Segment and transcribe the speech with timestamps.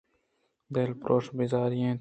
[0.73, 1.89] دلپرٛوش ءُبیزاری اِنت